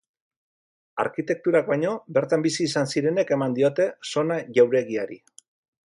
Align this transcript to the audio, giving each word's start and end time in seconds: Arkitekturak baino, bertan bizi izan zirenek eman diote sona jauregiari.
Arkitekturak 1.03 1.69
baino, 1.73 1.91
bertan 2.19 2.47
bizi 2.47 2.65
izan 2.69 2.91
zirenek 2.95 3.37
eman 3.39 3.57
diote 3.61 3.89
sona 4.15 4.41
jauregiari. 4.59 5.25